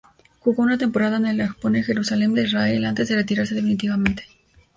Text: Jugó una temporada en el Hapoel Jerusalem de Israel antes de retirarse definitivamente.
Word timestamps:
Jugó 0.39 0.63
una 0.63 0.79
temporada 0.79 1.17
en 1.17 1.27
el 1.27 1.41
Hapoel 1.41 1.83
Jerusalem 1.83 2.33
de 2.33 2.45
Israel 2.45 2.85
antes 2.85 3.07
de 3.07 3.17
retirarse 3.17 3.53
definitivamente. 3.53 4.23